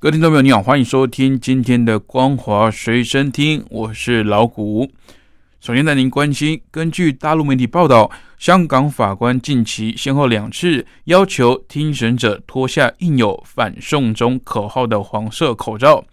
[0.00, 4.88] 各位听众朋友，你好，欢迎收听今天的《光华随身听》，我是老谷。
[5.60, 16.04] 首先带您关心，根据大陆媒体报道，香港法官近期先后两次要求听审者脱下印有“反送中”口号的黄色口罩，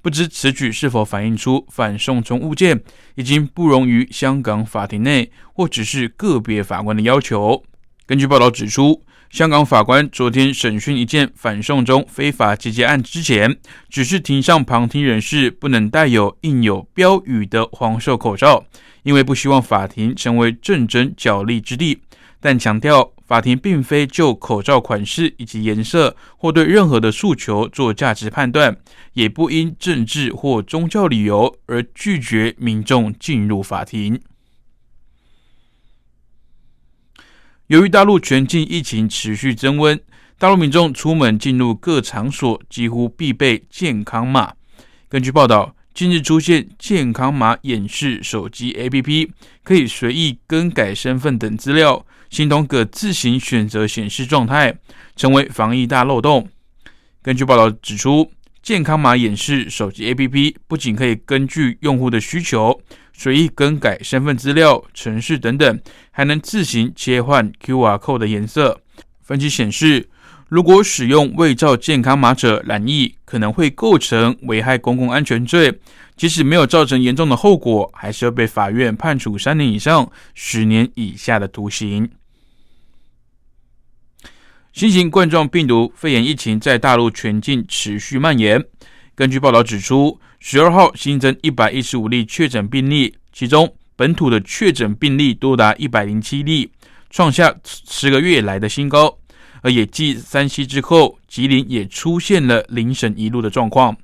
[0.00, 2.80] 不知此举是否反映出反送中物件
[3.16, 7.64] 已经不容于香港法庭内，或只是个别法官的要求。
[8.06, 9.02] 根据报道指出。
[9.32, 13.56] 香港法官昨天审讯一件反送中非法集结案之前，
[13.88, 18.62] 只是庭上旁听人士不能带有印有标语的黄色口罩，
[19.04, 22.02] 因为不希望法庭成为政争角力之地。
[22.40, 28.76] 但强调法庭并非就口罩款式以及颜色或对任何的诉求做价值判断，
[29.14, 34.20] 也不因政治或宗教理由而拒绝民众进入法庭。
[37.72, 39.98] 由于大陆全境疫情持续增温，
[40.38, 44.52] 大陆民众出门进入各场所几乎必备健康码。
[45.08, 49.30] 根据报道，近日出现健康码演示手机 APP，
[49.64, 54.76] 可以随意更改身份等资料，形同可自行选择显示状态，
[55.16, 56.46] 成为防疫大漏洞。
[57.22, 58.30] 根据报道指出，
[58.62, 62.78] 健康码演示手机 APP 不仅可以根据用户的需求
[63.12, 68.80] 随意更改身份资料、城市等等，还能自行切换 QR code 的颜色。
[69.22, 70.08] 分析显示，
[70.48, 75.80] 如果使用伪造健康码者染疫，可能会构成危害公共安全罪，
[76.16, 82.10] 即使没有造成严重的后果，还是要被法院判处三年以上十年以下的徒刑。
[84.72, 88.64] 新型冠状病毒肺炎疫情在大陆全境持续蔓延。
[89.14, 96.68] 根据报道指出，十二号新增一百一十五例确诊病例，其中本土的确诊病例多达一百零七例，
[97.10, 99.16] 创下十个月来的新高。
[99.62, 103.96] 而也继山西之后，吉林也出现了零省一路的状况。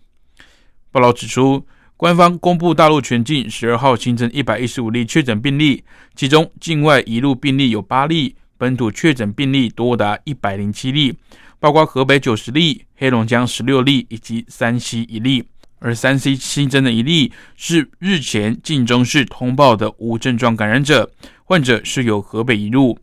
[0.93, 1.67] 报道指出，
[1.97, 5.83] 官方公布大陆全境十二号新增一百一十五例确诊病例，
[6.15, 8.37] 其中境外一路病例有八例。
[8.57, 11.13] 本土确诊病例多达一百零七例，
[11.59, 15.43] 包括河北九十例、黑龙江十六例以及山西一例。
[15.79, 21.11] 而山西新增的一例是日前晋中市通报的无症状感染者，
[21.45, 22.99] 患者是由河北移入。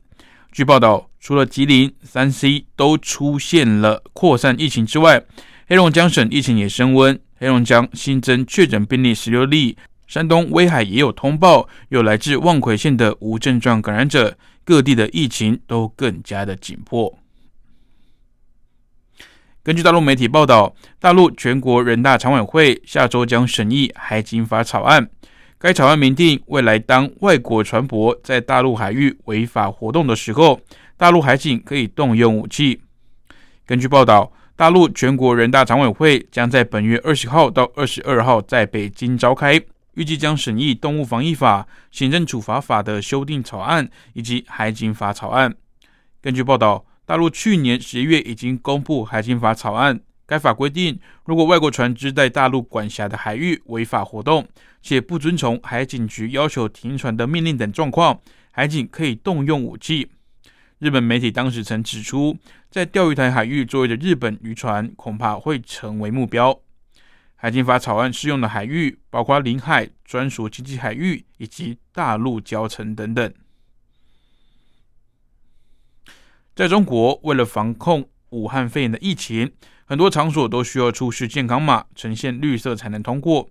[0.51, 5.23] 据报道，除了吉林、山西都出现了扩散疫情之外，
[5.67, 9.77] 黑龙江省疫情也升温，黑龙江新增确诊病例十六例。
[10.07, 14.37] 山东威海也有通报，有来自望奎县的无症状感染者。
[14.63, 17.19] 各地的疫情都更加的紧迫。
[19.65, 25.09] 根据大陆媒体报道，大陆全国人大常委会下周将审议海警法草案。
[25.57, 30.61] 该草案明定，未来当外国船舶在大陆海域违法活动的时候，
[30.97, 32.79] 大陆海警可以动用武器。
[33.65, 39.59] 根据报道，大陆全国人大常委会将在本月二十号到二十二号在北京召开。
[39.95, 45.55] 预计将审议《动物防疫法》、《行政处罚法》的修订草案以及《海警法》草案。
[46.21, 49.99] 根据报道，大陆去年十一月已经公布《海警法》草案。
[50.25, 54.47] 该法规定，如果外国船只在大陆管辖的海域违法活动，
[54.81, 60.09] 且不遵从海警局要求停船的命令等状况，海警可以动用武器。
[60.79, 62.35] 日本媒体当时曾指出，
[62.71, 66.59] 在钓鱼台海域作业的日本渔船恐怕会成为目标。
[67.35, 73.31] 海警法草案适用的海域包括领海、专属经济海域以及大陆礁层等等。
[76.55, 79.51] 在中国，为了防控武汉肺炎的疫情，
[79.83, 83.49] 很多场所都需要出示健康码，呈现绿色才能通过。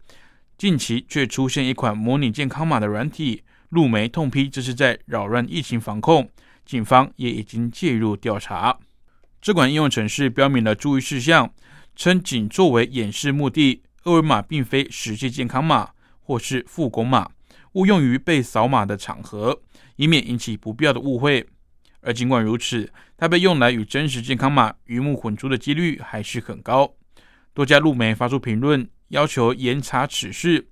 [0.56, 6.30] 近期却出现一款模拟健康码的软体，路媒痛批这是在扰乱疫情防控，
[6.64, 8.78] 警方也已经介入调查。
[9.42, 11.52] 这款应用程式标明了注意事项。
[11.94, 15.90] 称仅作为演示目的，二维码并非实际健康码
[16.22, 17.30] 或是复工码，
[17.74, 19.60] 勿用于被扫码的场合，
[19.96, 21.46] 以免引起不必要的误会。
[22.04, 26.94] 而尽管如此，它被用来与真实健康码鱼目混珠的几率还是很高。
[27.52, 30.66] 多家路媒发出评论，要求严查此事。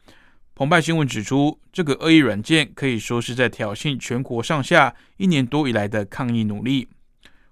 [0.55, 6.88] 澎湃新闻指出，这个恶意软件可以说是在挑衅全国上下一年多以来的抗疫努力。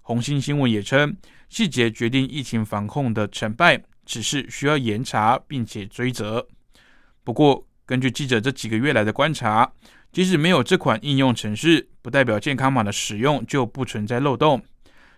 [0.01, 1.17] 红星新闻也称。
[1.49, 6.47] 细节决定疫情防控的成败，只是需要严查并且追责。
[7.25, 9.69] 不过，根据记者这几个月来的观察，
[10.11, 14.61] 即使没有这款应用程式，不代表健康码的使用就不存在漏洞。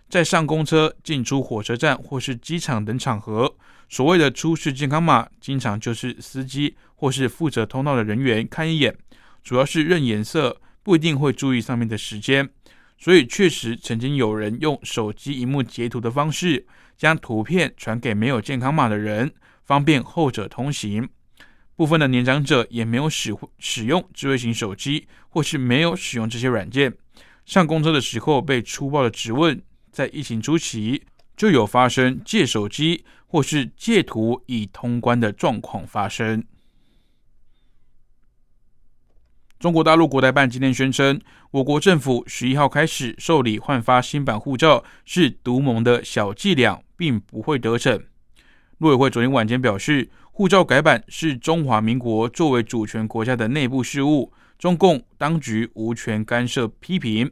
[0.08, 3.56] 在上公车、进出火车站或是机场等场合，
[3.88, 8.96] 所谓的出示健康码，经常就是司机或是负责通道的人员看一眼，
[9.42, 12.48] 主要是认颜色，不一定会注意上面的时间。
[12.96, 16.64] 所以，确实曾经有人用手机荧幕截图的方式，
[16.96, 19.32] 将图片传给没有健康码的人，
[19.64, 21.08] 方便后者通行。
[21.76, 26.94] 部分的年长者也没有使使用智慧型手机，或是没有使用这些软件，
[27.44, 29.60] 上公车的时候被粗暴的质问。
[29.90, 31.04] 在疫情初期，
[31.36, 36.44] 就有发生借手机或是借图以通关的状况发生。
[39.60, 41.20] 中国大陆国台办今天宣称，
[41.52, 48.02] 我国政府十一号开始受理换发新版护照是独盟的小伎俩，并不会得逞。
[48.84, 57.30] 陆委会昨天晚间表示，护照改版是中华民国作为主权国家的内部事务，中共当局无权干涉批评。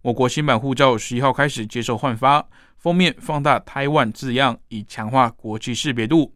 [0.00, 2.44] 我国新版护照十一号开始接受换发，
[2.76, 6.34] 封面放大台湾字样，以强化国际识别度。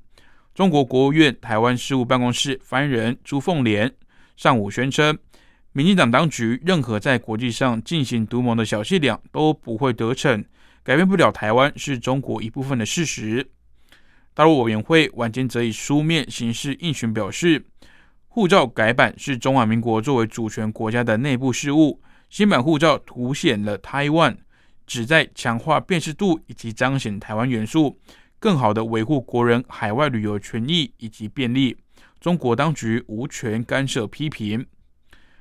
[0.55, 3.93] 中国国务院台湾事务办公室发言人朱凤莲
[4.37, 5.19] 上午宣称，
[5.73, 10.44] 民进党当局任何在国际上进行独盟的小伎俩都不会得逞，
[10.85, 13.50] 改变不了台湾是中国一部分的事实。
[14.36, 17.64] 大陆委员会晚间则以书面形式应询表示，
[18.28, 22.02] 护照改版是中华民国作为主权国家的内部事务。
[22.28, 24.36] 新版护照凸显了台湾，
[24.86, 27.98] 旨在强化辨识度以及彰显台湾元素，
[28.38, 31.74] 更好的维护国人海外旅游权益以及便利。
[32.20, 34.66] 中国当局无权干涉批评。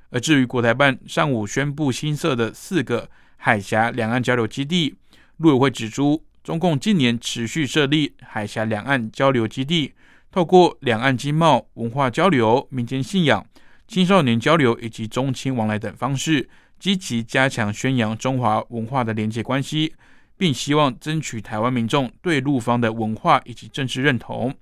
[0.09, 4.95] 而至于国台办上午宣布新设的四个海峡两岸交流基地，
[5.35, 9.91] 陆委会指出，中共近年持续设立海峡两岸交流基地，
[10.31, 13.43] 透过两岸经贸、文化交流、民间信仰、
[13.87, 16.47] 青少年交流以及中青往来等方式。
[16.77, 19.95] 积极加强宣扬中华文化的连结关系，
[20.37, 24.53] 并希望争取台湾民众对陆方的文化以及政治认同。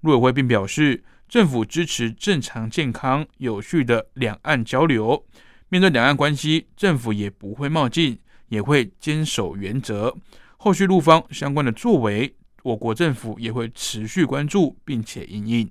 [0.00, 5.22] 陆委会并表示，政府支持正常、健康、有序的两岸交流。
[5.68, 8.18] 面对两岸关系，政府也不会冒进，
[8.48, 10.16] 也会坚守原则。
[10.62, 15.70] 后续陆方相关的作为，我国政府也会持续关注，并且应应。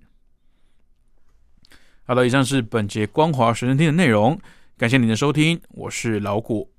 [2.05, 4.39] 好了，以上是本节光华学生听的内容。
[4.79, 6.71] 感谢您的收听，我是老谷。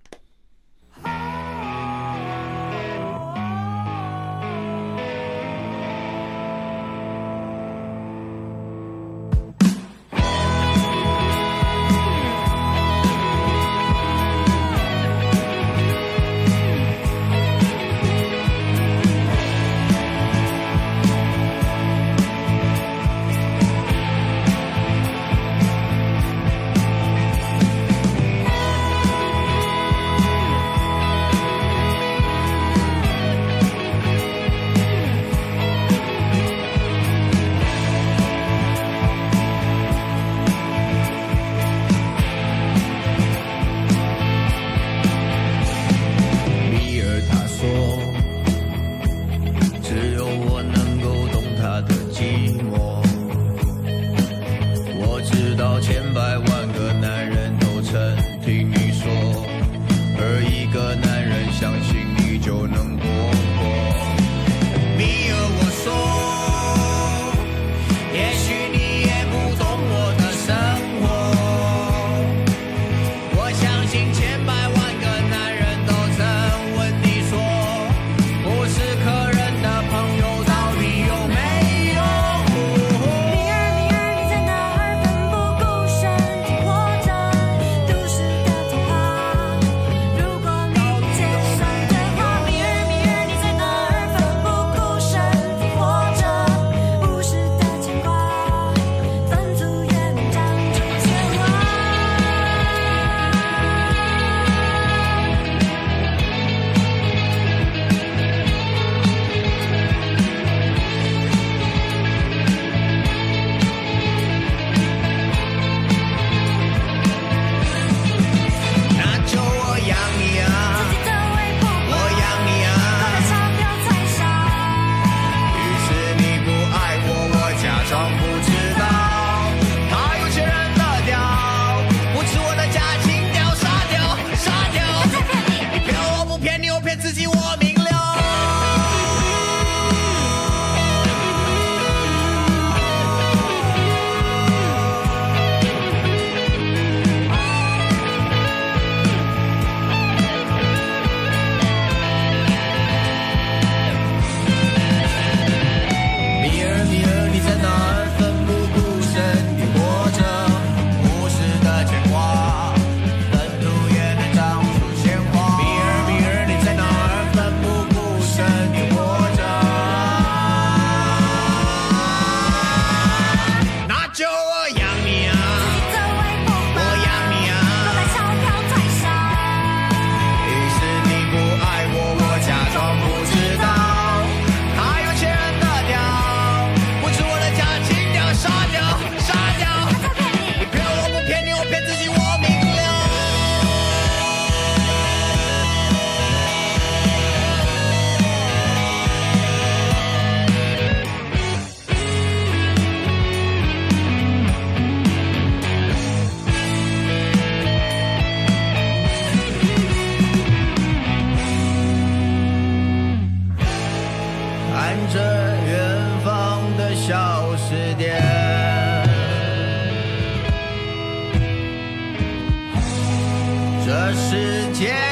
[224.80, 225.09] 这世界没。